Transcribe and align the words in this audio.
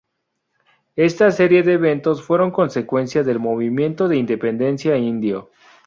Esta 0.95 1.29
serie 1.29 1.61
de 1.61 1.73
eventos 1.73 2.23
fueron 2.23 2.49
consecuencia 2.49 3.21
del 3.21 3.37
movimiento 3.37 4.07
de 4.07 4.17
independencia 4.17 4.97
indio. 4.97 5.51